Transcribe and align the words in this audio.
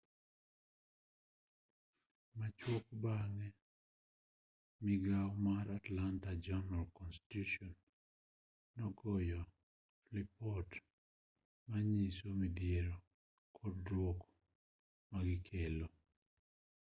machuok 2.37 2.85
bang'e 3.03 3.47
migao 4.83 5.31
mar 5.45 5.65
atlanta 5.79 6.31
journal-constitution 6.45 7.71
nogoyo 8.77 9.41
lipot 10.13 10.69
manyiso 11.69 12.27
midhiero 12.41 12.95
kod 13.57 13.75
duoko 13.85 14.27
magikelo 15.11 15.87